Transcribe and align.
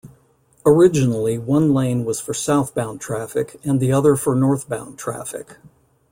Originally, 0.65 1.37
one 1.37 1.75
lane 1.75 2.03
was 2.05 2.19
for 2.19 2.33
southbound 2.33 2.99
traffic 2.99 3.59
and 3.63 3.79
the 3.79 3.91
other 3.91 4.15
for 4.15 4.33
northbound 4.33 4.97
traffic. 4.97 5.57